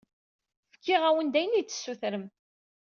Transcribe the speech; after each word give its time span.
Fkiɣ-awen-d 0.73 1.35
ayen 1.39 1.53
i 1.59 1.61
d-tessutrem. 1.63 2.25